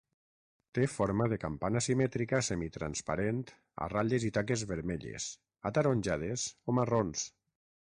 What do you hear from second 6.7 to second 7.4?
o marrons.